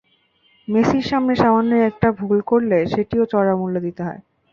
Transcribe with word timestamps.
মেসির 0.67 1.05
সামনে 1.09 1.33
সামান্য 1.35 1.71
একটা 1.89 2.07
ভুল 2.19 2.37
করলে 2.49 2.77
সেটিরও 2.91 3.25
চড়া 3.33 3.53
মূল্য 3.55 3.75
দিতে 3.85 4.01
হয়। 4.07 4.21